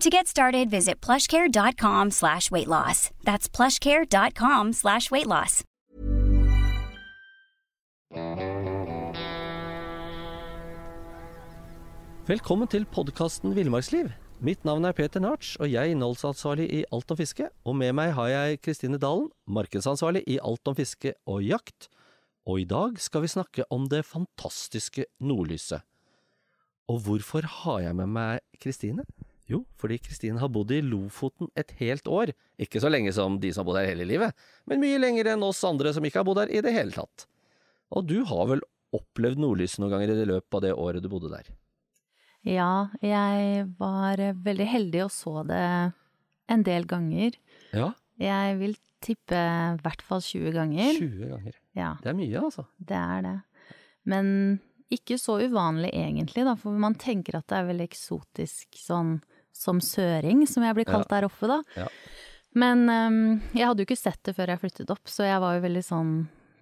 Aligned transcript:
To 0.00 0.08
get 0.08 0.26
started, 0.26 0.70
visit 0.70 1.06
plushcare.com 1.06 2.10
slash 2.10 2.50
weight 2.50 2.68
loss. 2.68 3.10
That's 3.22 3.50
plushcare.com 3.50 4.72
slash 4.72 5.10
weight 5.10 5.26
loss. 5.26 5.62
Velkommen 12.26 12.68
til 12.68 12.86
podkasten 12.88 13.52
Villmarksliv. 13.52 14.08
Mitt 14.40 14.64
navn 14.64 14.88
er 14.88 14.96
Peter 14.96 15.20
Narts, 15.20 15.58
og 15.60 15.68
jeg 15.68 15.90
er 15.90 15.92
innholdsansvarlig 15.92 16.70
i 16.80 16.84
Alt 16.88 17.12
om 17.12 17.20
fiske. 17.20 17.52
Og 17.68 17.76
med 17.76 17.92
meg 17.92 18.14
har 18.16 18.32
jeg 18.32 18.62
Kristine 18.64 18.96
Dalen, 18.96 19.28
markedsansvarlig 19.44 20.24
i 20.24 20.40
Alt 20.40 20.64
om 20.64 20.80
fiske 20.80 21.12
og 21.28 21.44
jakt. 21.44 21.90
Og 22.48 22.62
i 22.62 22.64
dag 22.64 22.96
skal 22.96 23.28
vi 23.28 23.36
snakke 23.36 23.68
om 23.68 23.84
det 23.92 24.06
fantastiske 24.08 25.10
nordlyset. 25.20 25.84
Og 26.88 27.04
hvorfor 27.04 27.44
har 27.44 27.84
jeg 27.84 28.00
med 28.00 28.16
meg 28.16 28.40
Kristine? 28.64 29.04
Jo, 29.50 29.64
fordi 29.80 29.96
Kristine 29.98 30.38
har 30.38 30.50
bodd 30.54 30.70
i 30.70 30.80
Lofoten 30.84 31.48
et 31.58 31.72
helt 31.80 32.06
år. 32.06 32.30
Ikke 32.62 32.78
så 32.82 32.90
lenge 32.92 33.10
som 33.16 33.38
de 33.42 33.50
som 33.52 33.64
har 33.64 33.68
bodd 33.70 33.80
her 33.80 33.88
hele 33.90 34.06
livet, 34.06 34.36
men 34.70 34.78
mye 34.82 35.00
lenger 35.02 35.32
enn 35.32 35.42
oss 35.42 35.62
andre 35.66 35.90
som 35.96 36.04
ikke 36.06 36.20
har 36.22 36.28
bodd 36.28 36.38
her 36.44 36.52
i 36.54 36.60
det 36.62 36.72
hele 36.76 36.94
tatt. 36.94 37.26
Og 37.90 38.06
du 38.06 38.20
har 38.30 38.46
vel 38.52 38.62
opplevd 38.94 39.42
nordlyset 39.42 39.82
noen 39.82 39.92
ganger 39.96 40.12
i 40.12 40.18
det 40.20 40.28
løpet 40.30 40.54
av 40.58 40.62
det 40.64 40.70
året 40.78 41.02
du 41.02 41.08
bodde 41.10 41.32
der? 41.32 41.50
Ja, 42.46 42.88
jeg 43.04 43.66
var 43.78 44.22
veldig 44.46 44.66
heldig 44.70 45.02
og 45.04 45.10
så 45.12 45.42
det 45.48 45.64
en 46.50 46.62
del 46.66 46.86
ganger. 46.90 47.36
Ja, 47.74 47.90
Jeg 48.20 48.56
vil 48.60 48.74
tippe 49.00 49.36
i 49.36 49.76
hvert 49.80 50.02
fall 50.04 50.20
20 50.20 50.52
ganger. 50.52 50.92
20 50.98 51.28
ganger. 51.30 51.54
Ja, 51.76 51.94
Det 52.02 52.10
er 52.10 52.16
mye, 52.18 52.40
altså. 52.40 52.66
det 52.78 52.96
er 52.98 53.22
det. 53.24 53.36
Men 54.04 54.26
ikke 54.90 55.16
så 55.20 55.38
uvanlig 55.40 55.92
egentlig, 55.94 56.44
da, 56.44 56.54
for 56.58 56.72
man 56.76 56.94
tenker 57.00 57.38
at 57.38 57.46
det 57.48 57.56
er 57.60 57.68
veldig 57.70 57.86
eksotisk 57.86 58.76
sånn 58.76 59.20
som 59.52 59.80
søring, 59.84 60.46
som 60.48 60.64
jeg 60.64 60.76
blir 60.78 60.88
kalt 60.88 61.10
der 61.10 61.26
oppe, 61.28 61.48
da. 61.50 61.60
Ja. 61.76 61.88
Men 62.58 62.84
um, 62.90 63.40
jeg 63.54 63.66
hadde 63.66 63.84
jo 63.84 63.88
ikke 63.88 63.98
sett 63.98 64.22
det 64.26 64.34
før 64.34 64.54
jeg 64.54 64.62
flyttet 64.64 64.92
opp, 64.92 65.06
så 65.10 65.26
jeg 65.26 65.40
var 65.42 65.56
jo 65.56 65.64
veldig 65.64 65.82
sånn 65.86 66.14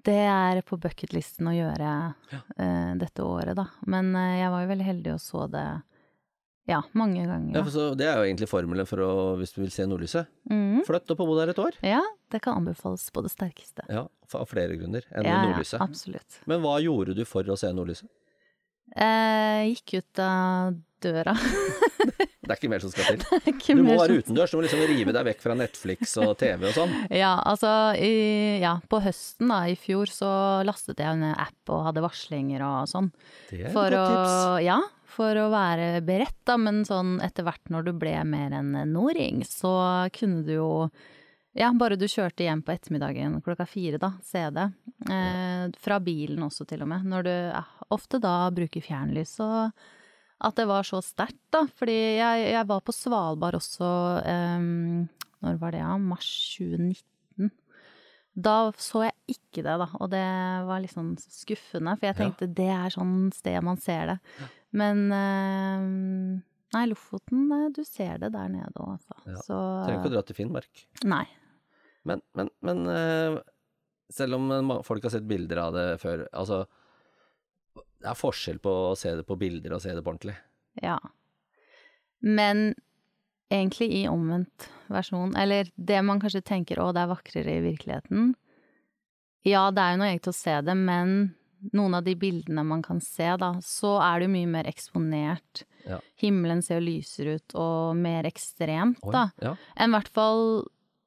Det 0.04 0.20
er 0.28 0.60
på 0.66 0.76
bucketlisten 0.80 1.48
å 1.48 1.54
gjøre 1.56 1.92
eh, 2.32 2.92
dette 3.00 3.24
året, 3.24 3.56
da. 3.56 3.66
Men 3.88 4.12
uh, 4.16 4.34
jeg 4.36 4.52
var 4.52 4.64
jo 4.64 4.72
veldig 4.72 4.88
heldig 4.88 5.14
og 5.16 5.22
så 5.24 5.46
det 5.52 5.66
ja, 6.68 6.82
mange 6.92 7.22
ganger. 7.24 7.56
Ja, 7.56 7.64
så, 7.72 7.84
det 7.96 8.04
er 8.04 8.18
jo 8.20 8.26
egentlig 8.26 8.46
formelen 8.50 8.84
for 8.88 9.00
å, 9.00 9.12
hvis 9.40 9.54
du 9.56 9.62
vil 9.62 9.70
se 9.72 9.86
nordlyset. 9.88 10.28
Mm. 10.52 10.82
Flytt 10.84 11.14
opp 11.14 11.22
og 11.24 11.30
bo 11.30 11.36
der 11.38 11.54
et 11.54 11.60
år. 11.62 11.78
Ja, 11.80 12.02
det 12.28 12.42
kan 12.44 12.60
anbefales 12.60 13.06
på 13.08 13.22
det 13.24 13.32
sterkeste. 13.32 13.86
Ja, 13.88 14.04
Av 14.36 14.44
flere 14.50 14.76
grunner 14.76 15.06
enn 15.16 15.24
Ja, 15.24 15.38
ja, 15.48 15.78
absolutt. 15.80 16.42
Men 16.44 16.60
hva 16.60 16.74
gjorde 16.84 17.16
du 17.16 17.24
for 17.24 17.48
å 17.48 17.56
se 17.56 17.72
nordlyset? 17.72 18.10
Jeg 18.92 19.72
gikk 19.78 20.02
ut 20.02 20.20
av 20.26 20.76
døra. 21.00 21.32
Det 22.48 22.54
er 22.54 22.60
ikke 22.62 22.70
mer 22.72 22.84
som 22.84 22.92
skal 22.94 23.18
til. 23.20 23.24
Du 23.78 23.82
må 23.84 23.98
være 24.00 24.18
utendørs, 24.22 24.52
du 24.52 24.58
må 24.58 24.64
liksom 24.64 24.84
rive 24.88 25.12
deg 25.14 25.26
vekk 25.28 25.42
fra 25.44 25.56
Netflix 25.58 26.14
og 26.22 26.32
TV 26.40 26.70
og 26.70 26.76
sånn. 26.76 26.94
Ja, 27.22 27.34
altså 27.44 27.72
i, 28.00 28.58
ja, 28.62 28.78
på 28.88 29.02
høsten 29.04 29.52
da, 29.52 29.60
i 29.68 29.76
fjor 29.78 30.10
så 30.12 30.30
lastet 30.66 31.02
jeg 31.02 31.18
en 31.18 31.34
app 31.34 31.74
og 31.74 31.84
hadde 31.90 32.04
varslinger 32.04 32.64
og 32.64 32.88
sånn. 32.90 33.12
Det 33.50 33.60
er 33.60 33.68
et 33.68 33.76
godt 33.76 33.98
godt 33.98 33.98
å, 33.98 34.14
tips. 34.14 34.64
ja, 34.66 34.78
for 35.18 35.42
å 35.42 35.50
være 35.52 35.90
beredt 36.06 36.40
da, 36.48 36.56
men 36.60 36.82
sånn 36.88 37.18
etter 37.24 37.46
hvert 37.46 37.72
når 37.72 37.88
du 37.88 37.94
ble 38.00 38.16
mer 38.28 38.54
en 38.58 38.74
nording, 38.92 39.44
så 39.46 39.72
kunne 40.14 40.44
du 40.46 40.54
jo 40.58 40.72
ja, 41.58 41.72
bare 41.74 41.96
du 41.98 42.06
kjørte 42.06 42.44
hjem 42.44 42.60
på 42.62 42.70
ettermiddagen 42.74 43.40
klokka 43.42 43.66
fire, 43.66 43.98
da, 43.98 44.12
se 44.22 44.44
det. 44.54 44.68
Eh, 45.10 45.64
fra 45.80 45.98
bilen 45.98 46.44
også, 46.46 46.68
til 46.68 46.84
og 46.84 46.90
med. 46.92 47.06
Når 47.08 47.24
du 47.26 47.32
ja, 47.32 47.64
ofte 47.94 48.20
da 48.22 48.34
bruker 48.54 48.84
fjernlys, 48.84 49.32
og 49.42 49.72
at 50.40 50.54
det 50.58 50.66
var 50.70 50.86
så 50.86 51.00
sterkt, 51.02 51.40
da. 51.54 51.64
Fordi 51.78 51.96
jeg, 52.18 52.44
jeg 52.52 52.66
var 52.68 52.80
på 52.86 52.94
Svalbard 52.94 53.56
også 53.58 53.88
eh, 54.22 54.66
Når 55.42 55.58
var 55.60 55.74
det, 55.74 55.80
ja? 55.82 55.96
Mars 55.98 56.28
2019. 56.58 57.50
Da 58.38 58.52
så 58.78 59.00
jeg 59.08 59.34
ikke 59.34 59.64
det, 59.66 59.72
da, 59.82 59.88
og 59.98 60.10
det 60.12 60.22
var 60.68 60.78
litt 60.82 60.92
sånn 60.94 61.16
skuffende, 61.18 61.96
for 61.98 62.06
jeg 62.06 62.14
Ja. 62.14 62.18
tenkte 62.20 62.46
det 62.54 62.68
er 62.70 62.92
sånn 62.94 63.32
sted 63.34 63.58
man 63.66 63.80
ser 63.82 64.12
det. 64.12 64.18
Men 64.78 65.00
eh, 65.10 65.88
Nei, 66.76 66.84
Lofoten, 66.90 67.46
eh, 67.56 67.68
du 67.74 67.80
ser 67.88 68.18
det 68.22 68.28
der 68.34 68.50
nede 68.52 68.76
òg, 68.76 68.98
altså. 68.98 69.16
Ja. 69.26 69.38
Så 69.42 69.56
Trenger 69.86 69.98
ikke 70.02 70.10
å 70.12 70.16
dra 70.18 70.22
til 70.28 70.36
Finnmark. 70.38 70.82
Nei. 71.08 71.24
Men, 72.06 72.22
men, 72.38 72.50
men 72.62 72.82
eh, 72.92 73.38
selv 74.12 74.36
om 74.38 74.74
folk 74.86 75.02
har 75.08 75.14
sett 75.16 75.26
bilder 75.28 75.62
av 75.64 75.72
det 75.74 75.86
før, 76.02 76.26
altså 76.32 76.62
Det 77.98 78.06
er 78.12 78.14
forskjell 78.18 78.58
på 78.62 78.70
å 78.90 78.96
se 78.98 79.10
det 79.18 79.24
på 79.26 79.36
bilder 79.40 79.72
og 79.74 79.80
se 79.82 79.94
det 79.94 80.02
på 80.04 80.12
ordentlig. 80.12 80.36
Ja. 80.82 80.98
Men 82.20 82.74
egentlig 83.50 83.88
i 84.02 84.04
omvendt 84.10 84.68
versjon, 84.92 85.34
eller 85.36 85.70
det 85.74 86.02
man 86.04 86.20
kanskje 86.22 86.42
tenker 86.46 86.80
å, 86.82 86.90
det 86.94 87.02
er 87.04 87.10
vakrere 87.10 87.56
i 87.58 87.64
virkeligheten. 87.64 88.34
Ja, 89.46 89.68
det 89.72 89.82
er 89.82 89.94
jo 89.94 90.00
noe 90.02 90.10
eget 90.12 90.28
å 90.30 90.34
se 90.36 90.54
det, 90.66 90.74
men 90.76 91.14
noen 91.74 91.96
av 91.98 92.04
de 92.06 92.14
bildene 92.18 92.62
man 92.66 92.82
kan 92.86 93.00
se, 93.02 93.32
da, 93.40 93.54
så 93.64 93.96
er 94.04 94.20
det 94.20 94.28
jo 94.28 94.34
mye 94.36 94.50
mer 94.52 94.68
eksponert. 94.70 95.64
Ja. 95.88 95.98
Himmelen 96.20 96.60
ser 96.62 96.78
jo 96.78 96.86
lysere 96.90 97.38
ut 97.40 97.54
og 97.58 97.96
mer 97.98 98.28
ekstremt, 98.28 99.00
da. 99.10 99.28
Ja. 99.42 99.54
Enn 99.76 99.90
i 99.94 99.96
hvert 99.98 100.12
fall 100.14 100.44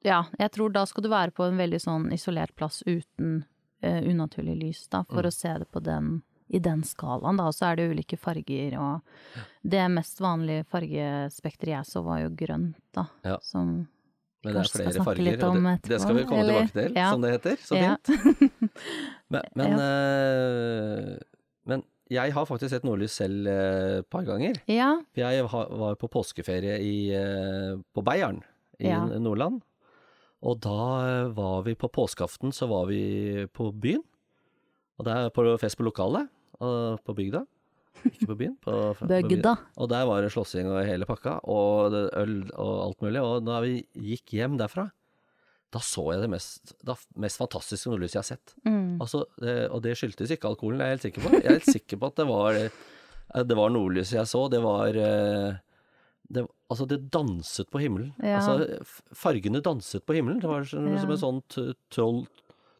Ja, 0.02 0.24
jeg 0.34 0.50
tror 0.50 0.72
da 0.74 0.82
skal 0.90 1.04
du 1.04 1.08
være 1.12 1.30
på 1.30 1.44
en 1.46 1.54
veldig 1.60 1.78
sånn 1.78 2.08
isolert 2.10 2.50
plass 2.58 2.80
uten 2.88 3.44
uh, 3.86 4.00
unaturlig 4.02 4.56
lys, 4.58 4.80
da, 4.90 5.04
for 5.06 5.22
Mm. 5.22 5.28
å 5.28 5.32
se 5.36 5.52
det 5.62 5.68
på 5.70 5.78
den 5.86 6.08
i 6.52 6.60
den 6.60 6.82
skalaen, 6.84 7.38
da. 7.40 7.46
Og 7.48 7.54
så 7.56 7.70
er 7.70 7.78
det 7.80 7.88
ulike 7.94 8.18
farger, 8.20 8.76
og 8.78 9.44
det 9.64 9.86
mest 9.90 10.20
vanlige 10.20 10.66
fargespekteret 10.68 11.72
jeg 11.78 11.88
så, 11.88 12.02
var 12.04 12.20
jo 12.26 12.30
grønt, 12.36 12.76
da. 12.94 13.06
Ja. 13.24 13.38
Som 13.42 13.88
er 14.44 14.56
Kanskje 14.58 14.72
skal 14.74 14.88
snakke 14.92 15.06
farger, 15.06 15.22
litt 15.28 15.42
og 15.46 15.56
etterpå. 15.56 15.72
det, 15.86 15.90
det 15.94 16.00
skal 16.02 16.16
vi 16.18 16.24
komme 16.26 16.42
eller? 16.42 16.66
tilbake 16.66 16.88
til, 16.88 16.96
Ja. 16.98 17.10
som 17.12 17.22
det 17.22 17.30
heter. 17.36 17.56
Så 17.62 17.78
ja. 17.78 17.96
fint. 18.04 18.70
Men, 19.32 19.42
men, 19.56 19.78
eh, 19.80 21.18
men 21.64 21.82
jeg 22.12 22.32
har 22.36 22.44
faktisk 22.44 22.68
sett 22.74 22.84
nordlys 22.84 23.14
selv 23.16 23.46
et 23.48 24.02
et 24.02 24.08
par 24.12 24.26
ganger. 24.28 24.58
ja. 24.68 24.90
Jeg 25.16 25.44
var 25.48 25.94
på 25.96 26.08
påskeferie 26.12 26.74
i, 26.84 27.12
eh, 27.16 27.78
på 27.94 28.02
Beiarn 28.04 28.42
i 28.78 28.88
Ja. 28.90 29.04
Nordland. 29.06 29.62
Og 30.42 30.60
da 30.60 30.76
eh, 31.06 31.28
var 31.32 31.62
vi 31.62 31.74
på 31.74 31.88
påskeaften, 31.88 32.52
så 32.52 32.66
var 32.68 32.86
vi 32.90 33.46
på 33.54 33.70
byen. 33.72 34.02
Og 34.98 35.04
det 35.06 35.12
er 35.16 35.30
på 35.30 35.58
fest 35.58 35.78
på 35.78 35.84
lokalet, 35.86 36.28
på 37.04 37.14
bygda. 37.18 37.42
Ikke 38.08 38.26
på 38.32 38.36
byen. 38.38 38.56
På, 38.64 38.72
på. 38.98 39.06
Bygda. 39.10 39.52
Og 39.78 39.88
der 39.92 40.06
var 40.08 40.22
det 40.24 40.32
slåssing 40.34 40.70
og 40.72 40.80
hele 40.88 41.06
pakka, 41.08 41.36
og 41.44 41.92
det- 41.94 42.08
øl 42.18 42.34
og 42.56 42.72
alt 42.88 43.04
mulig. 43.04 43.22
Og 43.22 43.44
da 43.46 43.60
vi 43.64 43.76
gikk 43.94 44.34
hjem 44.38 44.56
derfra, 44.60 44.88
da 45.72 45.80
så 45.80 46.02
jeg 46.12 46.20
det 46.24 46.30
mest, 46.34 46.74
det 46.84 46.96
mest 47.16 47.38
fantastiske 47.40 47.88
nordlyset 47.88 48.18
jeg 48.18 48.22
har 48.24 48.30
sett. 48.34 48.54
Mm. 48.66 48.98
Altså, 49.00 49.22
det, 49.40 49.54
og 49.72 49.80
det 49.86 49.94
skyldtes 49.96 50.34
ikke 50.34 50.50
alkoholen, 50.50 50.78
det 50.82 50.84
er 50.84 50.90
jeg 50.90 50.98
helt 50.98 51.06
sikker 51.08 51.24
på. 51.24 51.30
Jeg 51.38 51.46
er 51.48 51.56
helt 51.60 51.70
sikker 51.78 52.00
på 52.02 52.10
at 52.10 52.18
det 52.20 52.26
var, 52.28 52.58
eh, 52.60 53.44
det 53.48 53.56
var 53.56 53.72
nordlyset 53.72 54.18
jeg 54.18 54.28
så. 54.28 54.42
Det 54.52 54.60
var 54.64 54.98
eh, 55.00 55.54
det, 56.32 56.44
Altså, 56.72 56.86
det 56.88 57.10
danset 57.12 57.68
på 57.72 57.80
himmelen. 57.82 58.14
Ja. 58.24 58.38
Altså, 58.40 58.82
fargene 59.16 59.60
danset 59.64 60.04
på 60.08 60.14
himmelen. 60.16 60.38
Det 60.40 60.48
var 60.48 60.64
som, 60.64 60.86
Ja. 60.88 61.00
som 61.02 61.10
en 61.12 61.18
sånn 61.20 61.40
troll, 61.92 62.22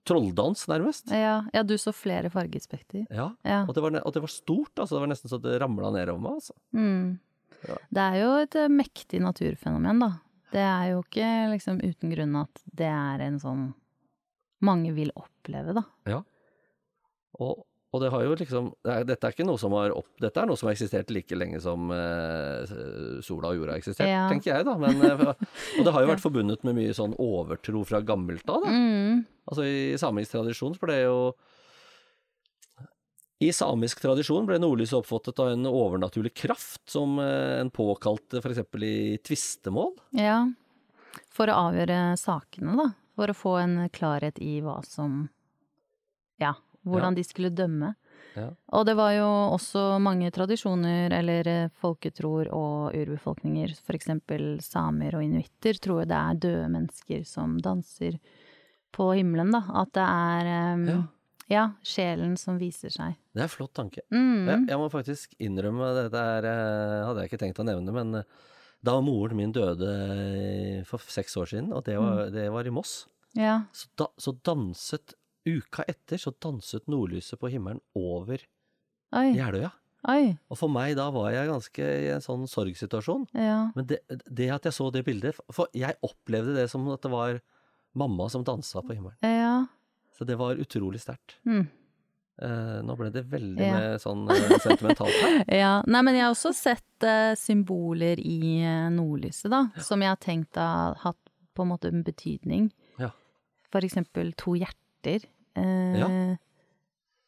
trolldans, 0.08 0.64
nærmest. 0.70 1.10
Ja, 1.14 1.42
ja, 1.54 1.62
du 1.62 1.76
så 1.78 1.92
flere 1.94 2.30
fargespekter. 2.32 3.04
Ja. 3.10 3.30
Ja. 3.46 3.62
Og 3.68 3.74
det, 3.76 3.84
var, 3.84 3.98
og 4.02 4.14
det 4.14 4.22
var 4.24 4.32
stort, 4.32 4.72
altså. 4.76 4.96
Det 4.96 5.04
var 5.04 5.12
nesten 5.12 5.30
så 5.30 5.38
det 5.42 5.58
ramla 5.62 5.92
nedover 5.94 6.22
meg, 6.24 6.40
altså. 6.40 6.56
Mm. 6.74 7.18
Ja. 7.62 7.78
Det 7.94 8.04
er 8.08 8.18
jo 8.18 8.30
et 8.42 8.58
eh, 8.58 8.72
mektig 8.72 9.22
naturfenomen, 9.22 10.02
da. 10.02 10.10
Det 10.52 10.64
er 10.66 10.88
jo 10.90 11.04
ikke 11.04 11.28
liksom 11.54 11.78
uten 11.80 12.12
grunn 12.12 12.34
at 12.42 12.64
det 12.82 12.90
er 12.90 13.22
en 13.24 13.38
sånn 13.40 13.68
mange 14.62 14.92
vil 14.94 15.12
oppleve, 15.18 15.74
da. 15.78 15.84
Ja. 16.10 16.20
Og, 17.40 17.62
og 17.92 18.00
det 18.00 18.08
har 18.14 18.22
jo 18.24 18.34
liksom 18.40 18.68
det 18.86 18.92
er, 18.94 19.04
Dette 19.04 19.28
er 19.28 19.34
ikke 19.34 19.44
noe 19.44 19.60
som 19.60 19.74
har 19.76 19.92
opp, 19.92 20.06
Dette 20.22 20.40
er 20.40 20.46
noe 20.48 20.56
som 20.56 20.70
har 20.70 20.74
eksistert 20.76 21.10
like 21.12 21.36
lenge 21.36 21.58
som 21.60 21.90
eh, 21.92 22.70
sola 23.24 23.50
og 23.52 23.58
jorda 23.58 23.74
har 23.74 23.82
eksistert, 23.82 24.08
Ja. 24.08 24.22
tenker 24.32 24.54
jeg, 24.54 24.64
da. 24.64 24.76
Men, 24.80 25.02
eh, 25.04 25.24
og 25.78 25.84
det 25.84 25.92
har 25.92 26.04
jo 26.06 26.10
vært 26.14 26.24
forbundet 26.24 26.64
med 26.64 26.78
mye 26.78 26.94
sånn 26.96 27.12
overtro 27.20 27.82
fra 27.88 28.00
gammelt 28.00 28.48
av, 28.48 28.64
da. 28.64 28.72
Mm. 28.72 29.24
Altså 29.52 29.66
I 29.68 29.98
samisk 30.00 30.32
tradisjon 30.36 30.72
så 30.78 30.86
ble 30.86 30.96
det 30.96 31.04
jo 31.04 31.18
I 33.42 33.50
samisk 33.52 34.00
tradisjon 34.04 34.46
ble 34.46 34.60
nordlyset 34.62 35.00
oppfattet 35.00 35.40
av 35.42 35.48
en 35.50 35.66
overnaturlig 35.66 36.30
kraft 36.38 36.84
som 36.94 37.16
eh, 37.18 37.58
en 37.60 37.70
påkalte 37.74 38.38
f.eks. 38.38 38.60
i 38.86 39.18
tvistemål. 39.26 39.96
Ja. 40.14 40.44
For 41.34 41.50
å 41.50 41.56
avgjøre 41.68 42.14
sakene, 42.20 42.76
da. 42.78 42.88
For 43.18 43.28
å 43.28 43.36
få 43.36 43.56
en 43.60 43.74
klarhet 43.92 44.38
i 44.40 44.60
hva 44.64 44.78
som 44.86 45.26
hvordan 46.86 47.14
de 47.18 47.24
skulle 47.26 47.50
dømme. 47.54 47.94
Ja. 48.36 48.46
Og 48.72 48.86
det 48.88 48.94
var 48.96 49.12
jo 49.12 49.26
også 49.52 49.98
mange 50.00 50.30
tradisjoner 50.32 51.12
eller 51.12 51.48
eh, 51.50 51.68
folketroer 51.82 52.48
og 52.56 52.94
urbefolkninger, 52.96 53.74
for 53.84 53.98
eksempel 53.98 54.54
samer 54.64 55.18
og 55.18 55.24
inuitter, 55.26 55.76
tror 55.82 56.06
det 56.08 56.16
er 56.16 56.38
døde 56.40 56.70
mennesker 56.72 57.26
som 57.28 57.58
danser 57.60 58.16
på 58.92 59.10
himmelen, 59.18 59.52
da. 59.52 59.60
At 59.82 59.92
det 59.96 60.06
er 60.06 60.48
um, 60.76 60.86
Ja. 60.88 61.02
ja, 61.52 61.66
sjelen 61.84 62.38
som 62.40 62.56
viser 62.60 62.92
seg. 62.92 63.18
Det 63.34 63.40
er 63.44 63.48
en 63.50 63.52
flott 63.52 63.74
tanke. 63.76 64.00
Mm. 64.12 64.48
Jeg, 64.48 64.64
jeg 64.72 64.80
må 64.80 64.88
faktisk 64.92 65.36
innrømme, 65.40 65.92
dette 66.00 66.24
er, 66.38 66.48
eh, 66.48 66.98
hadde 67.10 67.24
jeg 67.26 67.32
ikke 67.32 67.42
tenkt 67.44 67.60
å 67.60 67.68
nevne, 67.68 67.92
men 67.92 68.14
eh, 68.22 68.48
da 68.82 68.96
moren 69.04 69.36
min 69.38 69.52
døde 69.54 69.92
for 70.88 71.04
seks 71.04 71.36
år 71.38 71.52
siden, 71.52 71.68
og 71.76 71.84
det 71.86 71.98
var, 72.00 72.30
det 72.34 72.48
var 72.52 72.66
i 72.66 72.72
Moss, 72.74 73.02
Ja. 73.38 73.62
så, 73.76 73.86
da, 73.96 74.08
så 74.20 74.32
danset 74.44 75.14
Uka 75.48 75.84
etter 75.90 76.20
så 76.22 76.30
danset 76.42 76.86
nordlyset 76.90 77.38
på 77.40 77.50
himmelen 77.50 77.80
over 77.98 78.42
Oi. 79.12 79.32
Jeløya. 79.36 79.72
Oi. 80.08 80.32
Og 80.50 80.58
for 80.58 80.70
meg 80.72 80.96
da 80.98 81.08
var 81.14 81.28
jeg 81.34 81.50
ganske 81.50 81.82
i 82.04 82.08
en 82.14 82.22
sånn 82.24 82.46
sorgsituasjon. 82.50 83.26
Ja. 83.38 83.68
Men 83.76 83.86
det, 83.90 84.00
det 84.26 84.48
at 84.54 84.64
jeg 84.66 84.74
så 84.74 84.88
det 84.94 85.04
bildet 85.06 85.36
For 85.54 85.68
jeg 85.78 85.94
opplevde 86.02 86.56
det 86.56 86.64
som 86.72 86.88
at 86.90 87.04
det 87.04 87.12
var 87.12 87.38
mamma 87.98 88.26
som 88.32 88.42
dansa 88.46 88.82
på 88.82 88.96
himmelen. 88.96 89.18
Ja. 89.22 89.66
Så 90.16 90.26
det 90.26 90.38
var 90.40 90.58
utrolig 90.58 91.02
sterkt. 91.04 91.36
Mm. 91.46 91.66
Eh, 92.42 92.78
nå 92.82 92.96
ble 92.98 93.10
det 93.14 93.26
veldig 93.30 93.62
Ja. 93.62 93.72
med 93.76 94.00
sånn 94.02 94.24
eh, 94.32 94.56
sentimentalt 94.64 95.12
her. 95.22 95.42
Ja, 95.62 95.72
nei, 95.86 96.00
men 96.02 96.16
jeg 96.16 96.24
har 96.24 96.32
også 96.34 96.54
sett 96.56 97.04
eh, 97.06 97.34
symboler 97.38 98.18
i 98.18 98.38
eh, 98.64 98.88
nordlyset, 98.94 99.50
da, 99.52 99.66
som 99.84 100.02
jeg 100.02 100.08
har 100.14 100.22
tenkt 100.22 100.56
har 100.58 100.96
hatt 101.04 101.20
på 101.54 101.62
en 101.66 101.70
måte 101.74 101.92
en 101.92 102.02
betydning. 102.06 102.70
Ja. 102.98 103.10
For 103.70 103.84
eksempel 103.84 104.32
to 104.40 104.56
hjerter. 104.56 104.78
Eh, 105.06 105.98
Ja. 105.98 106.08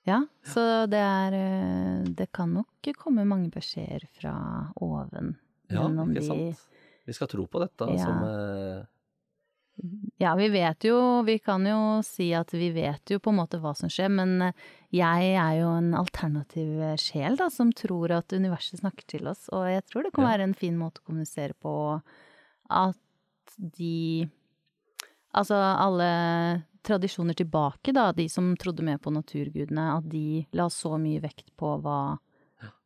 ja, 0.07 0.19
så 0.45 0.87
det 0.89 1.01
er 1.01 1.33
eh, 1.39 2.05
Det 2.09 2.31
kan 2.33 2.53
nok 2.55 2.91
komme 2.97 3.25
mange 3.29 3.51
beskjeder 3.51 4.07
fra 4.19 4.35
oven 4.81 5.37
Ja, 5.71 5.89
ikke 5.89 6.15
de 6.15 6.23
sant? 6.27 6.67
Vi 7.07 7.13
skal 7.13 7.29
tro 7.29 7.47
på 7.47 7.61
dette 7.61 7.89
Ja. 7.93 8.05
som 8.05 8.23
eh, 8.25 8.85
Ja, 10.23 10.35
vi 10.39 10.49
vet 10.49 10.85
jo 10.85 11.23
Vi 11.27 11.39
kan 11.39 11.65
jo 11.67 12.01
si 12.03 12.33
at 12.33 12.53
vi 12.55 12.71
vet 12.73 13.11
jo 13.11 13.19
på 13.19 13.31
en 13.33 13.41
måte 13.43 13.59
hva 13.61 13.75
som 13.77 13.89
skjer, 13.91 14.09
men 14.09 14.41
eh, 14.43 14.53
jeg 14.95 15.35
er 15.35 15.61
jo 15.61 15.69
en 15.77 15.93
alternativ 15.95 16.81
eh, 16.81 16.97
sjel, 16.97 17.37
da, 17.37 17.51
som 17.51 17.73
tror 17.73 18.13
at 18.13 18.33
universet 18.33 18.81
snakker 18.81 19.05
til 19.07 19.27
oss, 19.27 19.49
og 19.53 19.67
jeg 19.69 19.83
tror 19.91 20.03
det 20.07 20.13
kan 20.15 20.25
være 20.29 20.47
en 20.47 20.55
fin 20.55 20.77
måte 20.79 21.01
å 21.03 21.09
kommunisere 21.11 21.55
på 21.61 22.01
at 22.71 22.97
de 23.59 24.29
Altså 25.35 25.57
alle 25.59 26.63
tradisjoner 26.85 27.35
tilbake, 27.39 27.93
da, 27.97 28.11
de 28.13 28.29
som 28.29 28.53
trodde 28.61 28.85
mer 28.87 28.99
på 29.03 29.13
naturgudene, 29.15 29.87
at 29.99 30.09
de 30.13 30.45
la 30.57 30.67
så 30.73 30.95
mye 31.01 31.23
vekt 31.25 31.49
på 31.61 31.75
hva 31.83 32.19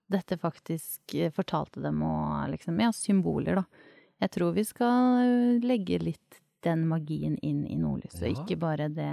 dette 0.08 0.38
faktisk 0.40 1.14
eh, 1.18 1.32
fortalte 1.34 1.82
dem, 1.84 1.98
og 2.06 2.46
liksom, 2.54 2.78
ja, 2.80 2.88
symboler, 2.96 3.58
da. 3.60 3.64
Jeg 4.24 4.30
tror 4.34 4.54
vi 4.56 4.64
skal 4.64 5.18
eh, 5.20 5.58
legge 5.66 5.98
litt 6.00 6.38
den 6.64 6.86
magien 6.90 7.36
inn 7.44 7.66
i 7.70 7.76
nordlyset, 7.78 8.24
Ja. 8.30 8.32
ikke 8.40 8.56
bare 8.58 8.88
det 8.90 9.10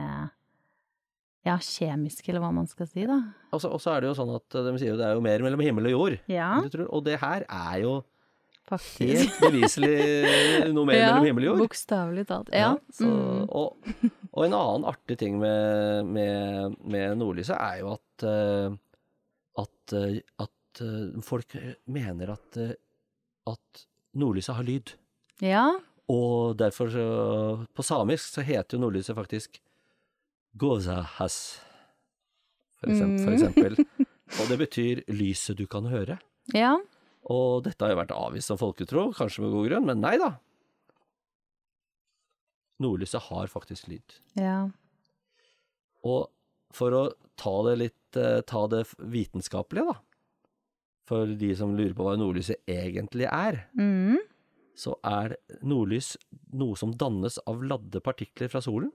ja, 1.46 1.58
kjemiske, 1.62 2.32
eller 2.32 2.42
hva 2.42 2.54
man 2.56 2.66
skal 2.70 2.88
si, 2.90 3.04
da. 3.06 3.20
Og 3.54 3.62
så 3.62 3.70
og 3.70 3.84
er 3.92 4.02
det 4.02 4.08
jo 4.10 4.16
sånn 4.18 4.32
at 4.38 4.56
eh, 4.58 4.66
de 4.66 4.78
sier 4.82 4.94
jo 4.96 4.98
det 5.02 5.06
er 5.10 5.18
jo 5.20 5.22
mer 5.26 5.44
mellom 5.46 5.62
himmel 5.62 5.92
og 5.92 5.94
jord. 5.98 6.16
Ja, 6.32 6.54
Du 6.64 6.72
tror, 6.74 6.88
og 6.90 7.04
det 7.06 7.20
her 7.22 7.46
er 7.46 7.82
jo 7.84 7.94
faktisk. 8.70 9.02
helt 9.14 9.40
beviselig 9.44 10.72
noe 10.74 10.86
mer 10.90 10.98
ja, 11.00 11.08
mellom 11.12 11.26
himmel 11.30 11.46
og 11.46 11.50
jord. 11.52 11.64
Bokstavelig 11.66 12.26
talt. 12.30 12.52
Ja. 12.56 12.72
så, 12.94 13.10
mm. 13.10 13.46
og, 13.50 14.12
og 14.32 14.46
en 14.48 14.56
annen 14.58 14.88
artig 14.90 15.18
ting 15.22 15.38
med, 15.42 16.06
med, 16.10 16.78
med 16.84 17.18
nordlyset 17.22 17.56
er 17.58 17.82
jo 17.84 17.94
at, 17.96 18.26
eh, 18.30 18.78
at, 19.64 19.96
eh, 20.00 20.20
at 20.46 20.82
eh, 20.86 21.22
folk 21.24 21.58
mener 21.86 22.34
at, 22.36 22.62
at 23.54 23.86
nordlyset 24.16 24.56
har 24.60 24.64
lyd. 24.72 24.96
ja. 25.42 25.68
Og 26.06 26.54
derfor, 26.60 26.86
så, 26.94 27.04
på 27.74 27.82
samisk, 27.82 28.28
så 28.36 28.44
heter 28.46 28.78
jo 28.78 28.84
nordlyset 28.84 29.16
faktisk 29.18 29.56
Gozahas, 30.62 31.60
for 32.78 32.92
eksempel. 32.94 33.24
For 33.24 33.32
Mm. 33.32 33.38
eksempel. 33.40 33.86
Og 34.42 34.50
det 34.52 34.58
betyr 34.62 35.02
lyset 35.10 35.58
du 35.58 35.66
kan 35.66 35.86
høre. 35.90 36.20
Ja. 36.54 36.76
Og 37.32 37.64
dette 37.66 37.82
har 37.82 37.94
jo 37.96 38.00
vært 38.04 38.14
avvist 38.14 38.52
som 38.52 38.60
folketro, 38.62 39.08
kanskje 39.18 39.42
med 39.46 39.54
god 39.56 39.70
grunn, 39.70 39.86
men 39.90 40.02
nei 40.04 40.16
da. 40.22 40.36
Nordlyset 42.84 43.24
har 43.30 43.48
faktisk 43.50 43.88
lyd. 43.90 44.18
Ja. 44.38 44.66
Og 46.06 46.28
for 46.76 46.94
å 46.98 47.04
ta 47.40 47.54
det 47.70 47.78
litt 47.80 48.20
eh, 48.20 48.42
ta 48.48 48.66
det 48.72 48.84
vitenskapelige, 49.00 49.94
da. 49.94 49.98
For 51.06 51.30
de 51.38 51.52
som 51.58 51.76
lurer 51.78 51.94
på 51.96 52.06
hva 52.08 52.16
nordlyset 52.20 52.62
egentlig 52.70 53.28
er, 53.30 53.62
Mm. 53.78 54.18
så 54.76 54.96
er 55.06 55.38
nordlys 55.64 56.16
noe 56.54 56.76
som 56.76 56.92
dannes 56.92 57.38
av 57.48 57.62
ladde 57.64 58.02
partikler 58.04 58.50
fra 58.52 58.60
solen, 58.62 58.92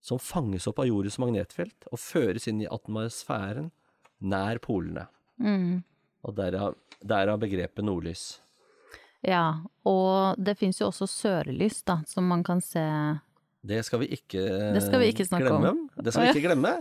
som 0.00 0.18
fanges 0.22 0.66
opp 0.70 0.78
av 0.80 0.86
jordens 0.88 1.18
magnetfelt 1.18 1.88
og 1.92 1.98
føres 1.98 2.46
inn 2.48 2.60
i 2.62 2.68
atmosfæren 2.70 3.70
nær 4.20 4.60
polene. 4.62 5.08
Mm. 5.40 5.82
Og 6.26 6.34
derav, 6.36 6.74
derav 7.00 7.38
begrepet 7.40 7.84
nordlys. 7.86 8.40
Ja, 9.24 9.60
og 9.84 10.38
det 10.40 10.56
fins 10.60 10.80
jo 10.80 10.88
også 10.88 11.06
sørlys, 11.08 11.82
da, 11.84 11.98
som 12.08 12.24
man 12.28 12.42
kan 12.44 12.60
se 12.64 12.80
Det 13.66 13.82
skal 13.84 14.00
vi 14.00 14.06
ikke 14.16 14.40
glemme 14.40 14.72
Det 14.78 14.82
skal 14.86 15.00
vi 15.02 15.10
ikke 15.12 15.26
snakke 15.28 15.52
om. 15.52 15.82
Det 16.00 16.12
skal 16.14 16.24
vi 16.30 16.32
ikke 16.38 16.46
glemme. 16.48 16.72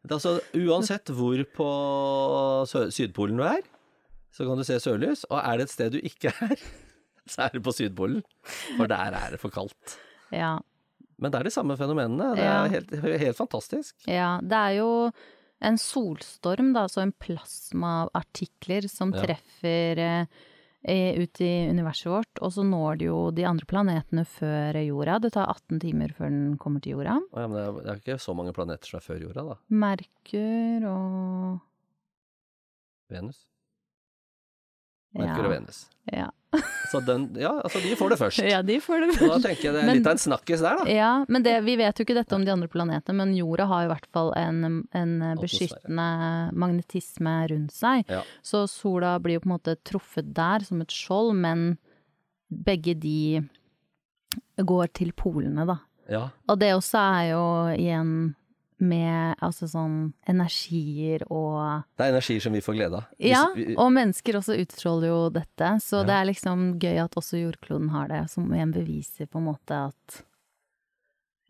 Det 0.00 0.14
altså, 0.16 0.36
uansett 0.56 1.10
hvor 1.12 1.42
på 1.56 1.68
Sydpolen 2.94 3.36
du 3.36 3.44
er, 3.44 3.60
så 4.32 4.46
kan 4.46 4.56
du 4.60 4.64
se 4.64 4.78
sørlys. 4.80 5.24
Og 5.28 5.40
er 5.42 5.58
det 5.60 5.66
et 5.66 5.74
sted 5.74 5.90
du 5.96 5.98
ikke 6.00 6.30
er, 6.46 6.54
så 7.30 7.46
er 7.48 7.56
det 7.56 7.62
på 7.66 7.74
Sydpolen. 7.74 8.22
For 8.78 8.86
der 8.90 9.18
er 9.18 9.34
det 9.34 9.40
for 9.42 9.52
kaldt. 9.52 9.98
Ja. 10.32 10.56
Men 11.20 11.32
det 11.34 11.40
er 11.42 11.50
de 11.50 11.52
samme 11.52 11.76
fenomenene. 11.76 12.30
Det 12.38 12.46
Ja. 12.46 12.54
er 12.64 12.72
helt, 12.78 12.94
helt 13.20 13.36
fantastisk. 13.36 13.96
ja. 14.08 14.38
Det 14.40 14.56
er 14.56 14.78
jo 14.78 15.10
en 15.60 15.76
solstorm, 15.78 16.72
da, 16.72 16.86
altså 16.86 17.02
en 17.02 17.12
plasma 17.12 17.90
av 18.04 18.10
artikler 18.14 18.86
som 18.88 19.12
Ja. 19.12 19.22
treffer 19.26 19.98
eh, 19.98 20.26
eh, 20.88 21.18
ut 21.20 21.40
i 21.44 21.50
universet 21.68 22.06
vårt, 22.08 22.40
og 22.40 22.52
så 22.54 22.64
når 22.64 22.98
det 22.98 23.06
jo 23.10 23.30
de 23.36 23.44
andre 23.44 23.66
planetene 23.68 24.24
før 24.24 24.78
jorda. 24.86 25.18
Det 25.20 25.32
tar 25.34 25.50
18 25.52 25.80
timer 25.82 26.14
før 26.16 26.30
den 26.32 26.56
kommer 26.56 26.80
til 26.80 26.96
jorda. 26.96 27.18
Ja, 27.36 27.46
men 27.46 27.56
det, 27.58 27.66
er, 27.66 27.72
det 27.84 27.90
er 27.92 28.00
ikke 28.00 28.18
så 28.24 28.34
mange 28.34 28.54
planeter 28.56 28.88
som 28.88 28.96
er 29.02 29.04
før 29.04 29.20
jorda, 29.26 29.44
da. 29.52 29.58
Merkur 29.68 30.88
og 30.88 31.60
Venus. 33.10 33.44
Merkur 35.16 35.48
og 35.48 35.50
Venus. 35.56 35.86
Ja. 36.10 36.28
Så 36.90 36.98
den, 37.06 37.28
ja, 37.38 37.50
altså 37.62 37.78
de 37.82 37.92
får 37.98 38.10
det 38.10 38.16
først. 38.18 38.40
ja, 38.52 38.60
de 38.66 38.76
får 38.82 39.04
det 39.04 39.08
først 39.14 39.30
da 39.30 39.38
tenker 39.48 39.64
jeg 39.68 39.74
det 39.76 39.82
er 39.82 39.86
Men- 39.86 39.98
litt 40.00 40.06
av 40.10 40.16
en 40.16 40.22
snakkis 40.22 40.62
der, 40.64 40.80
da. 40.80 40.86
Ja, 40.90 41.10
men 41.30 41.44
det, 41.46 41.52
vi 41.66 41.76
vet 41.78 41.98
jo 42.00 42.06
ikke 42.06 42.16
dette 42.18 42.34
om 42.34 42.44
de 42.46 42.50
andre 42.54 42.68
planetene, 42.72 43.14
men 43.20 43.34
jorda 43.38 43.66
har 43.70 43.84
i 43.86 43.90
hvert 43.92 44.08
fall 44.14 44.32
en, 44.38 44.80
en 44.98 45.14
beskyttende 45.38 46.08
magnetisme 46.58 47.36
rundt 47.52 47.74
seg. 47.76 48.02
Ja. 48.10 48.22
Så 48.42 48.64
sola 48.70 49.16
blir 49.22 49.38
jo 49.38 49.44
på 49.44 49.50
en 49.50 49.54
måte 49.58 49.76
truffet 49.86 50.32
der 50.34 50.66
som 50.66 50.82
et 50.82 50.90
skjold, 50.94 51.34
men 51.38 51.76
begge 52.50 52.96
de 52.98 53.44
går 54.58 54.90
til 54.98 55.12
polene, 55.14 55.66
da. 55.66 55.78
Ja, 56.10 56.24
Og 56.50 56.58
det 56.58 56.72
også 56.74 56.98
er 56.98 57.24
jo 57.30 57.42
igjen 57.76 58.14
med 58.80 59.36
altså 59.44 59.68
sånn 59.68 60.12
energier 60.28 61.22
og 61.30 61.84
det 61.98 62.06
er 62.06 62.14
energier 62.14 62.40
som 62.40 62.52
vi 62.56 62.62
får 62.64 62.74
glede 62.78 62.96
av. 63.00 63.04
Ja, 63.20 63.42
og 63.76 63.92
mennesker 63.92 64.38
også 64.40 64.56
utstråler 64.62 65.08
jo 65.12 65.20
dette, 65.30 65.68
så 65.84 66.00
Ja. 66.00 66.04
det 66.08 66.14
er 66.16 66.24
liksom 66.32 66.78
gøy 66.80 66.98
at 67.04 67.14
også 67.20 67.40
jordkloden 67.42 67.90
har 67.90 68.08
det, 68.08 68.30
som 68.30 68.48
igjen 68.52 68.72
beviser 68.72 69.26
på 69.28 69.38
en 69.38 69.44
måte 69.52 69.86
at 69.90 70.22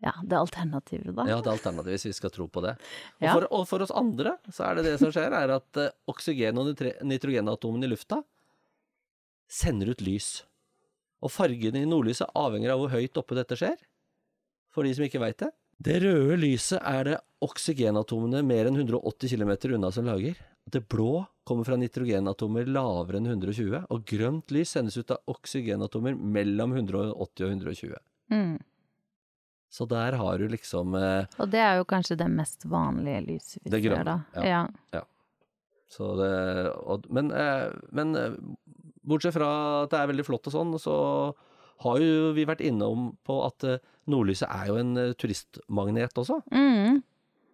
Ja, 0.03 0.13
det 0.25 0.33
alternativet, 0.33 1.13
da. 1.13 1.27
Ja, 1.29 1.35
det 1.41 1.45
er 1.51 1.57
alternativet 1.59 1.93
hvis 1.93 2.05
vi 2.09 2.13
skal 2.17 2.31
tro 2.33 2.47
på 2.47 2.61
det. 2.63 2.71
Og, 2.73 3.21
Ja. 3.21 3.33
for, 3.35 3.43
og 3.53 3.67
for 3.69 3.79
oss 3.83 3.91
andre 3.93 4.37
så 4.49 4.65
er 4.71 4.75
det 4.75 4.85
det 4.85 4.99
som 4.99 5.11
skjer, 5.11 5.29
er 5.31 5.51
at 5.53 5.77
eh, 5.77 5.91
oksygen- 6.09 6.57
og 6.57 6.73
nitrogenatomene 7.05 7.85
i 7.85 7.91
lufta 7.93 8.23
sender 9.47 9.91
ut 9.91 10.01
lys. 10.01 10.43
Og 11.21 11.29
fargen 11.29 11.75
i 11.77 11.85
nordlyset 11.85 12.31
avhenger 12.33 12.71
av 12.73 12.79
hvor 12.81 12.89
høyt 12.95 13.13
oppe 13.21 13.35
dette 13.37 13.53
skjer. 13.59 13.77
For 14.73 14.81
de 14.87 14.93
som 14.95 15.05
ikke 15.05 15.19
veit 15.21 15.37
det. 15.37 15.51
Det 15.81 15.97
røde 16.03 16.37
lyset 16.37 16.81
er 16.85 17.07
det 17.07 17.19
oksygenatomene 17.41 18.43
mer 18.45 18.69
enn 18.69 18.77
180 18.77 19.31
km 19.31 19.53
unna 19.77 19.89
som 19.93 20.05
lager. 20.05 20.37
Det 20.69 20.83
blå 20.91 21.23
kommer 21.47 21.65
fra 21.65 21.77
nitrogenatomer 21.79 22.67
lavere 22.69 23.17
enn 23.17 23.31
120, 23.31 23.87
og 23.89 24.03
grønt 24.05 24.53
lys 24.53 24.75
sendes 24.75 24.99
ut 24.99 25.13
av 25.15 25.23
oksygenatomer 25.31 26.13
mellom 26.15 26.75
180 26.77 27.15
og 27.17 27.47
120. 27.49 27.97
Mm. 28.31 28.59
Så 29.71 29.87
der 29.89 30.17
har 30.19 30.37
du 30.37 30.49
liksom 30.51 30.95
eh, 30.99 31.31
Og 31.39 31.49
det 31.51 31.61
er 31.63 31.77
jo 31.79 31.87
kanskje 31.87 32.17
det 32.19 32.27
mest 32.31 32.65
vanlige 32.67 33.21
lyset 33.29 33.61
vi 33.63 33.71
Det 33.71 33.79
ser, 33.85 34.03
da. 34.03 34.17
ja. 34.35 34.65
Ja. 34.91 35.01
så 35.89 36.09
det, 36.19 36.33
og, 36.83 37.07
men, 37.09 37.31
eh, 37.31 37.69
men 37.95 38.11
eh, 38.19 38.35
bortsett 39.07 39.33
fra 39.37 39.49
at 39.85 39.93
det 39.95 40.01
er 40.01 40.11
veldig 40.11 40.27
flott 40.27 40.51
og 40.51 40.55
sånn, 40.57 40.75
så 40.83 40.97
har 41.83 42.01
jo 42.01 42.31
vi 42.35 42.45
vært 42.47 42.63
innom 42.65 43.11
på 43.27 43.37
at 43.45 43.65
eh, 43.67 43.81
nordlyset 44.11 44.49
er 44.49 44.69
jo 44.69 44.77
en 44.81 44.93
eh, 44.99 45.13
turistmagnet 45.19 46.17
også. 46.21 46.41
Mm. 46.53 47.01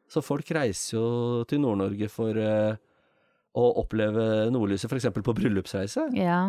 Så 0.07 0.23
folk 0.23 0.49
reiser 0.55 0.97
jo 0.97 1.07
til 1.49 1.61
Nord-Norge 1.63 2.09
for 2.11 2.39
eh, 2.39 2.77
å 3.57 3.65
oppleve 3.81 4.47
nordlyset, 4.53 4.91
f.eks. 4.91 5.09
på 5.15 5.35
bryllupsreise. 5.41 6.09
ja. 6.17 6.41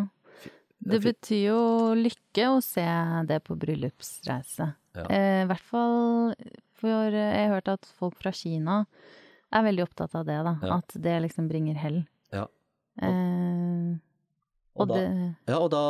det 0.78 1.00
betyr 1.02 1.40
jo 1.48 1.60
lykke 1.98 2.50
å 2.52 2.60
se 2.62 2.86
det 3.26 3.40
på 3.46 3.56
bryllupsreise. 3.58 4.68
Ja. 4.98 5.06
Eh, 5.08 5.42
I 5.42 5.48
hvert 5.50 5.66
fall 5.70 6.34
for 6.78 7.10
jeg 7.10 7.48
har 7.48 7.56
hørt 7.56 7.70
at 7.72 7.88
folk 7.98 8.18
fra 8.20 8.30
Kina 8.34 8.84
er 9.54 9.64
veldig 9.64 9.86
opptatt 9.86 10.14
av 10.18 10.26
det, 10.28 10.38
da. 10.46 10.54
Ja. 10.62 10.78
At 10.78 10.94
det 10.94 11.16
liksom 11.24 11.48
bringer 11.50 11.78
hell. 11.80 12.02
Og 14.78 14.84
og 14.84 14.90
da, 14.92 14.98
det 15.02 15.52
ja, 15.52 15.58
og 15.58 15.70
da, 15.72 15.84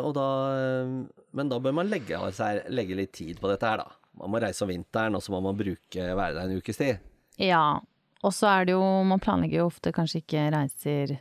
og 0.00 0.12
da 0.16 0.26
eh, 0.56 0.92
Men 1.36 1.50
da 1.52 1.58
bør 1.60 1.74
man 1.76 1.90
legge, 1.92 2.18
seg, 2.36 2.62
legge 2.72 2.96
litt 2.96 3.12
tid 3.16 3.40
på 3.40 3.50
dette 3.50 3.68
her, 3.68 3.82
da. 3.84 3.98
Man 4.20 4.32
må 4.32 4.40
reise 4.42 4.64
om 4.64 4.72
vinteren, 4.72 5.16
og 5.16 5.24
så 5.24 5.32
må 5.32 5.40
man 5.44 5.56
bruke, 5.56 6.06
være 6.16 6.36
der 6.36 6.48
en 6.48 6.60
ukes 6.60 6.80
tid. 6.80 7.00
Ja. 7.40 7.80
Og 8.22 8.34
så 8.36 8.50
er 8.50 8.66
det 8.68 8.74
jo 8.76 8.84
Man 9.08 9.22
planlegger 9.22 9.62
jo 9.62 9.68
ofte 9.70 9.92
kanskje 9.94 10.20
ikke 10.22 10.50
reiser 10.54 11.16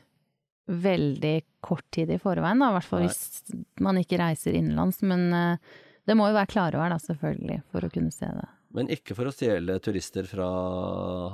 veldig 0.72 1.38
kort 1.65 1.86
tid 1.91 2.12
i 2.13 2.20
forveien, 2.22 2.62
da. 2.62 2.72
I 2.72 2.77
hvert 2.77 2.88
fall 2.88 3.06
hvis 3.06 3.56
man 3.84 4.00
ikke 4.00 4.20
reiser 4.22 4.56
innenlands. 4.56 5.01
Men 5.08 5.27
eh, 5.36 5.72
det 6.08 6.18
må 6.18 6.30
jo 6.30 6.38
være 6.38 6.51
klarvær, 6.51 6.91
da, 6.94 7.00
selvfølgelig, 7.01 7.62
for 7.72 7.88
å 7.88 7.91
kunne 7.94 8.13
se 8.13 8.30
det. 8.39 8.48
Men 8.73 8.87
ikke 8.93 9.15
for 9.17 9.27
å 9.27 9.33
stjele 9.35 9.75
turister 9.83 10.23
fra 10.29 10.47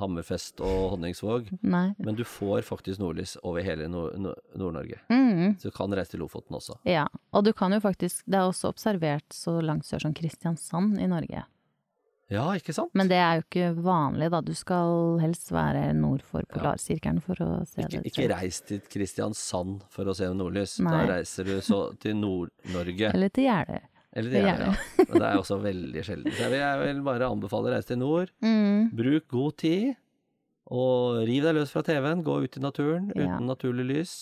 Hammerfest 0.01 0.62
og 0.65 0.94
Honningsvåg. 0.96 1.51
Nei. 1.62 1.91
Men 2.01 2.15
du 2.17 2.24
får 2.27 2.63
faktisk 2.65 3.00
nordlys 3.01 3.36
over 3.44 3.62
hele 3.65 3.88
Nord- 3.91 4.17
Nord- 4.20 4.41
Nord-Norge. 4.56 5.00
Mm. 5.10 5.58
Så 5.60 5.70
du 5.70 5.75
kan 5.75 5.94
reise 5.94 6.12
til 6.15 6.22
Lofoten 6.24 6.58
også. 6.58 6.79
Ja, 6.88 7.06
og 7.34 7.46
du 7.46 7.53
kan 7.53 7.72
jo 7.72 7.79
faktisk 7.84 8.24
Det 8.27 8.36
er 8.39 8.48
også 8.50 8.72
observert 8.74 9.29
så 9.34 9.60
langt 9.62 9.86
sør 9.86 10.01
som 10.01 10.13
Kristiansand 10.17 11.00
i 11.00 11.08
Norge. 11.08 11.44
Ja, 12.29 12.44
ikke 12.60 12.74
sant? 12.75 12.91
Men 12.94 13.08
det 13.08 13.15
er 13.24 13.38
jo 13.39 13.44
ikke 13.46 13.67
vanlig, 13.86 14.27
da. 14.34 14.41
Du 14.44 14.51
skal 14.53 15.20
helst 15.22 15.48
være 15.56 15.94
nord 15.96 16.22
for 16.27 16.44
polarsirkelen 16.51 17.22
for 17.24 17.39
å 17.39 17.65
se 17.65 17.86
ikke, 17.86 18.01
det. 18.03 18.12
ikke 18.12 18.25
reis 18.34 18.60
til 18.67 18.82
Kristiansand 18.82 19.86
for 19.89 20.03
å 20.12 20.15
se 20.17 20.27
nordlys. 20.36 20.74
Nei. 20.84 20.91
Da 20.91 21.13
reiser 21.13 21.48
du 21.48 21.62
så 21.63 21.79
til 22.03 22.17
Nord-Norge. 22.20 23.13
Eller 23.13 23.29
til 23.32 23.48
Jeløya. 23.48 23.79
Eller 24.18 24.34
det 24.34 24.42
er 24.42 24.58
det, 24.58 24.68
ja. 24.72 25.06
Men 25.06 25.22
det 25.22 25.28
er 25.30 25.38
også 25.38 25.60
veldig 25.62 26.04
sjelden. 26.08 26.34
Så 26.34 26.50
jeg 26.50 26.82
vil, 26.82 27.02
bare 27.06 27.30
anbefale 27.30 27.70
å 27.70 27.74
reise 27.76 27.92
til 27.94 28.02
nord. 28.02 28.34
Mm. 28.48 28.90
Bruk 28.98 29.28
god 29.34 29.58
tid. 29.62 29.96
Og 30.68 31.22
riv 31.28 31.46
deg 31.46 31.56
løs 31.56 31.72
fra 31.72 31.82
TV-en. 31.88 32.24
Gå 32.28 32.42
ut 32.44 32.58
i 32.58 32.62
naturen 32.64 33.12
Ja. 33.16 33.36
uten 33.38 33.48
naturlig 33.48 33.86
lys. 33.88 34.14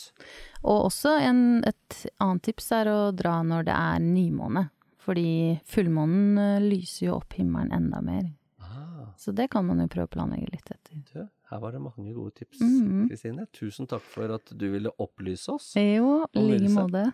Og 0.63 0.85
også 0.91 1.15
en, 1.25 1.39
et 1.65 2.05
annet 2.21 2.43
tips 2.45 2.71
er 2.77 2.91
å 2.91 2.99
dra 3.15 3.39
når 3.43 3.65
det 3.69 3.75
er 3.77 3.99
nymåne. 4.03 4.67
Fordi 5.05 5.59
fullmånen 5.69 6.37
eh, 6.41 6.59
lyser 6.65 7.07
jo 7.09 7.15
opp 7.19 7.33
himmelen 7.37 7.71
enda 7.73 8.01
mer. 8.01 8.27
Ah, 8.61 9.11
Så 9.17 9.31
det 9.37 9.49
kan 9.53 9.65
man 9.67 9.79
jo 9.83 9.87
prøve 9.87 10.07
å 10.09 10.13
planlegge 10.15 10.51
litt 10.53 10.71
etter. 10.73 11.01
du, 11.13 11.27
her 11.51 11.59
var 11.61 11.71
det 11.75 11.81
mange 11.83 12.13
gode 12.13 12.33
tips, 12.39 12.57
Kristine. 12.57 13.33
Mm 13.33 13.45
-hmm. 13.45 13.51
Tusen 13.53 13.87
takk 13.87 14.01
for 14.01 14.33
at 14.33 14.49
du 14.57 14.69
ville 14.71 14.89
opplyse 14.97 15.49
oss. 15.51 15.73
Jo, 15.75 16.25
i 16.33 16.39
like 16.41 16.69
måte. 16.73 17.11